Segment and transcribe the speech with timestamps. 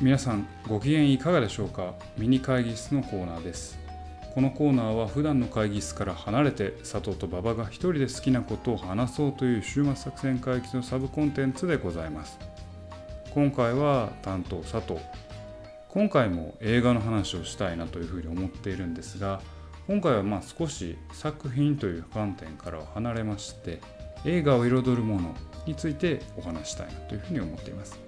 [0.00, 1.94] 皆さんご機嫌いかがでしょうか？
[2.16, 3.76] ミニ会議室のコーナーです。
[4.32, 12.38] このコーナーは普段の会議室から離れて佐藤と馬場が一人で好きなことを話そうという週末作戦会議のサブコンテンツでございます。
[13.34, 15.00] 今回は担当佐藤。
[15.88, 19.40] 今回も映画の話をしたいなというふうに思っているんですが
[19.88, 23.80] 今回はまあ少し作品という観点からは離れまして
[24.24, 25.34] 映画を彩るもの
[25.66, 27.98] についてお話したいなというふうに思っています。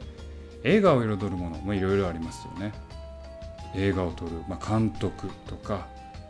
[0.65, 2.73] 映画を彩るものもいろいろありますよね。
[3.75, 5.87] 映画を撮る、まあ、監督とか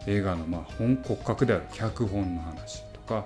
[0.07, 3.25] 映画のま本骨格である脚本の話とか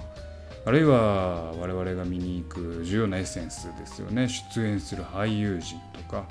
[0.64, 4.28] あるいは我々が見に行く重要なエッセンスですよね。
[4.28, 6.26] 出演する俳優陣とか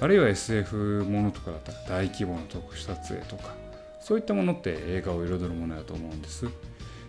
[0.00, 3.54] あるいは SF ものとかだったら大規模な特殊撮影とか
[4.00, 6.46] そういったものって映画を彩るものだと思うんです。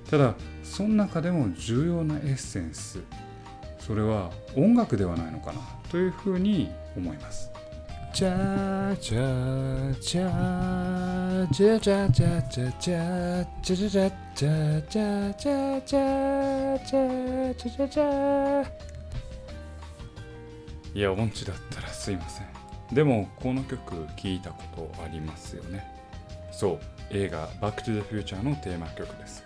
[0.10, 3.00] ただその中でも重要なエッセンス
[3.86, 5.60] それは音楽ではないのかな
[5.92, 7.52] というふうに思います。
[8.12, 18.66] チャチャチャチャチャチャチャチャチャチャチャチャチャチャチャチャチャチャチャ
[20.96, 22.48] いや音痴だったらすいません
[22.92, 25.86] でもこの曲聞いたことありますよね
[26.52, 26.80] そう
[27.12, 29.45] 映画「バック・トゥ・ザ・フューチャー」のテーマ曲です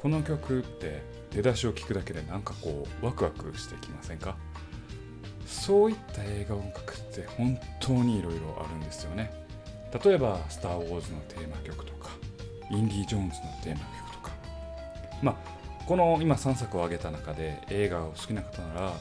[0.00, 4.36] この曲って出だしを聞くだけでなんかこうワクワクしてきませんか？
[5.44, 9.32] そういった映画音楽って本当にいろいろあるんですよね。
[10.04, 12.10] 例えば「スター・ウォーズ」のテーマ曲とか
[12.70, 14.30] インディ・ジョーンズのテーマ曲とか。
[15.20, 15.36] まあ
[15.84, 18.92] この今3作を挙げた中で映画を好きな方なら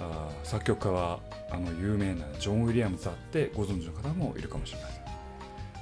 [0.00, 1.18] あ作曲家は
[1.50, 5.04] あの有名なジョン・ウィリアムズだってご存知の方もいるかもしれません。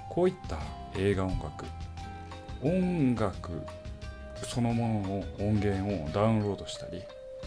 [0.08, 0.58] こういった
[0.96, 1.66] 映画音楽
[2.62, 3.62] 音楽
[4.42, 7.02] そのものの音源をダウンロードしたり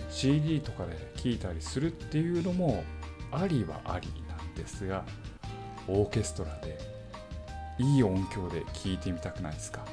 [0.09, 2.83] CD とかで聴いたりするっていうのも
[3.31, 5.03] ありはありなんですが
[5.87, 6.77] オーケストラで
[7.79, 9.85] いい音響で聴いてみたくないですか？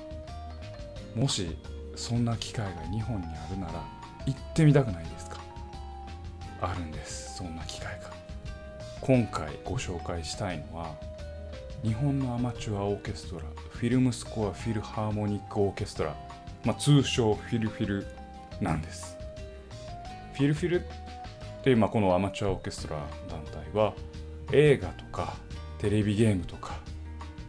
[1.15, 1.57] もし
[1.95, 3.73] そんな機会が日本にあるなら
[4.27, 5.41] 行ってみたくないですか？
[6.61, 8.11] あるんですそんな機会が。
[9.01, 10.97] 今回ご紹介したいのは
[11.83, 16.17] 日本のアマチュアオーケストラフィルムスコアフィルハーモニックオーケストラ、
[16.67, 18.07] まあ、通称フィルフィル
[18.61, 19.17] なんです
[20.35, 20.83] フィルフィルっ
[21.63, 23.95] ていう、まあ、このアマチュアオーケストラ団体は
[24.53, 25.35] 映画とか
[25.79, 26.79] テレビゲームとか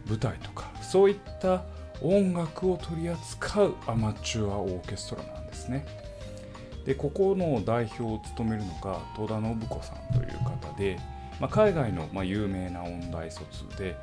[0.08, 1.64] 舞台とかそういった
[2.00, 5.84] 音楽を取り扱うアマチュアオーケストラなんですね。
[6.86, 10.98] でここの代表を務めるのが戸田信子さんという方で、
[11.40, 13.96] まあ、海外のま有名な音大卒で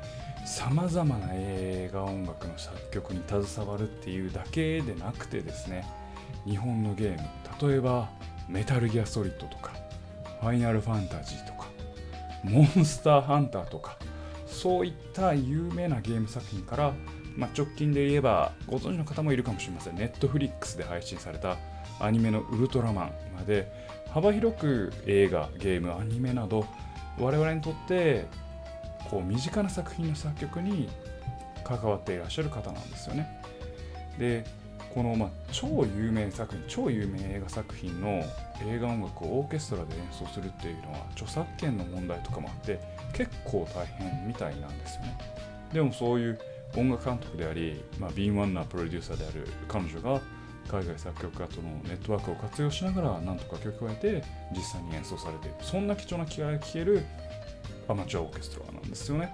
[0.46, 5.84] さまざまな映画音楽の作曲に携わるっていうだけでなくてですね
[6.46, 8.08] 日本のゲーム例えば
[8.48, 9.72] メタルギアソリッドとか
[10.40, 11.66] ファイナルファンタジーとか
[12.44, 13.96] モンスターハンターとか
[14.46, 16.94] そういった有名なゲーム作品から、
[17.36, 19.96] まあ、直近で言えばご存知の方もいるかもしれません。
[19.96, 21.56] ネットフリックスで配信された
[22.00, 23.70] アニメのウルトラマンまで
[24.10, 26.66] 幅広く映画ゲームアニメなど
[27.18, 28.26] 我々にとって
[29.10, 30.88] こう身近な作品の作曲に
[31.64, 33.40] 関わっていらっしゃる方なんですよね。
[34.18, 34.44] で
[34.94, 38.24] この、まあ、超有名作品超有名映画作品の
[38.66, 42.80] 映画音楽をオーケストラで演奏するっていうのは著作権の問題とかもあって
[43.12, 45.18] 結構大変みたいなんですよね。
[45.72, 46.38] でもそういう
[46.76, 50.20] 音楽監督であり、まあ、敏腕なプロデューサーである彼女が
[50.66, 54.22] 海外作曲家とのネットワークを活用しながらなんとか曲を得て
[54.54, 57.04] 実際に演奏されているそんな貴重な機会が聴ける
[57.88, 59.32] アマチュアオーケストラなんですよね。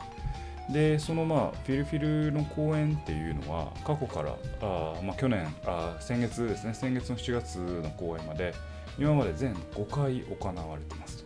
[0.70, 6.74] でそのまあフィルフィルの公演っていうのは過去からあ、まあ、去年あ先月ですね。
[6.74, 8.54] 先月の7月の公演まで
[8.98, 11.24] 今まで全5回行われてます。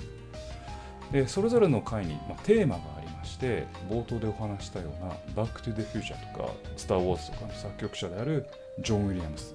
[1.12, 8.46] でそれぞれの回に、まあ、テーマがありまして冒頭でお話したような「バック・トゥ・デ・フューチャー」とか「スター・ウォーズ」とかの作曲者である
[8.80, 9.54] ジョン・ウィリアムス。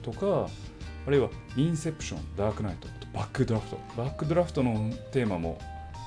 [0.00, 0.48] とか
[1.06, 3.78] あるいは「インセプション」「ダークナイト」バックドラフト。
[3.96, 5.58] バックドラフトのテーマも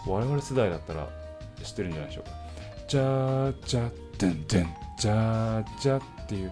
[0.07, 1.09] 我々世代だったら
[1.63, 2.31] 知ってるんじゃないでしょうか。
[2.87, 4.67] じゃーじゃでんでん
[4.97, 6.51] じゃーじゃっていう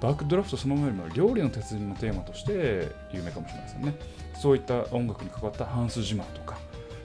[0.00, 3.94] バックドラフトそのものよりも料理の鉄人のテーマとして有名かもしれませんね。
[4.34, 6.58] そういった音楽に関わったハンス・ジマーとか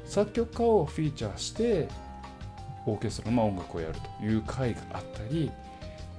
[0.06, 1.88] 作曲家をフィーチャーして
[2.86, 5.52] オーケストラの音楽をやるという回があったり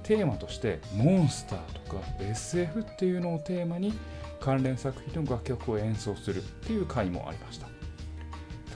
[0.05, 3.91] テーマとしてモンスターとか SF っていうのをテーマに
[4.39, 7.67] 関連作品の楽曲を演奏するっていう回もありました。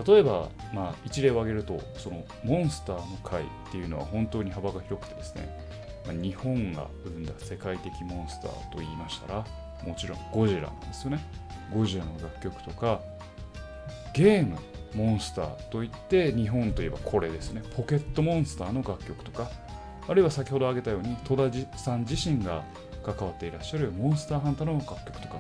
[0.04, 5.50] 例えば、まあ、一例を挙げるとそのモンスターの回っていうのは本当に幅が広くてですね、
[6.06, 9.46] まあ、日本が生んだ世界的モンスターと言いましたら
[9.86, 11.20] もちろんゴジラなんですよね。
[11.72, 13.02] ゴジラの楽曲とか
[14.16, 14.58] ゲーム
[14.96, 17.62] モンスターといって日本といえばこれですね。
[17.76, 19.52] ポケットモンスターの楽曲とか
[20.10, 22.64] あるいは先ほど挙げたように戸田さん自身が
[23.04, 25.38] 関わっていらっしゃるモンスターハンターの楽曲とか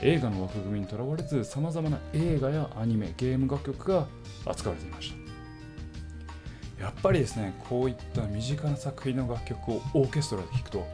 [0.00, 4.06] 映画の枠組みにとらわれずさまざまな映画やアニメゲーム楽曲が
[4.46, 5.12] 扱われていまし
[6.78, 6.82] た。
[6.84, 10.86] やっぱりですねこういった身近な作品の楽曲をオーケストラで聴くと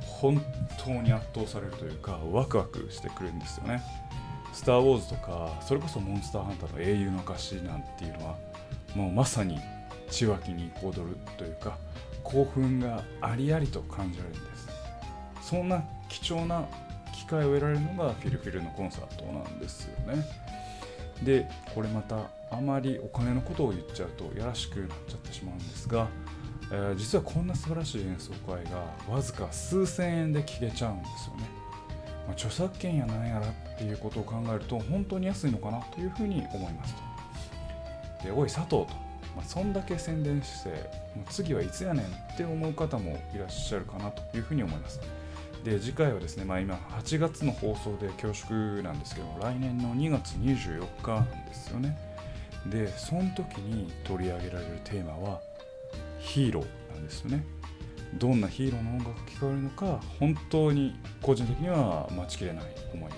[0.00, 0.40] 本
[0.78, 3.82] 当に圧倒されるというかワクワクしてくるんですよね。
[4.52, 8.36] スター・ウォーズとかそれこそモンスターハンターの英雄の証なんていうのは
[8.94, 9.58] もうまさに
[10.10, 11.78] 血湧きに踊るというか
[12.24, 14.68] 興奮がありありと感じられるんです。
[15.42, 16.66] そんな貴重な
[17.12, 20.24] 機会を得られるのがフィルフィルのコンサートなんですよね。
[21.22, 26.08] でこれまたあまりお金のことを言っちゃうとやらしくなっちゃってしまうんですが、
[26.72, 31.48] えー、実はこんな素晴らしい演奏会がわずか数千円で聴けちゃうんですよね、
[32.26, 38.24] まあ、著作権やなんやらっていうことを考えると本当に安いのかなというふうに思いますと。
[38.24, 39.09] でおい佐藤と。
[39.40, 40.68] まあ、そんだけ宣伝して
[41.16, 45.00] もう次はいつやねんって思う方もいらっしゃるかなというふうに思います。
[45.64, 51.96] で次回はですね、まあ、今8月の放送で恐縮なんですけど来年の2月24日なんですよね。
[52.66, 55.40] でその時に取り上げられるテーマは
[56.18, 57.44] ヒーローなんですよね。
[58.14, 63.10] どんなヒーローの音楽が聞こえるのか本当に個人的には待ちきれない思い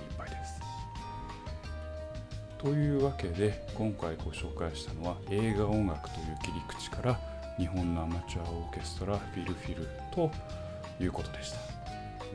[2.63, 7.21] というわけで今回ご紹介したのは映画音楽という切り口から
[7.59, 10.31] 日本のアマチュアオーケストラフィルフィルと
[11.03, 11.59] いうことでした、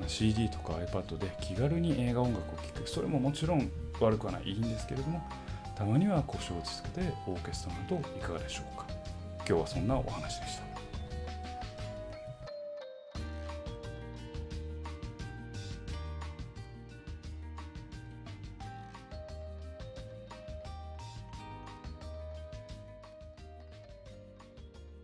[0.02, 3.72] ま CD とか iPad で気軽に映画音楽を聴くそれももちろん
[4.02, 5.26] 悪くはないいいんですけれども
[5.78, 8.86] たまには故障を続けてオーケストラなどいかがでしょうか。
[9.48, 10.67] 今日はそんなお話でした。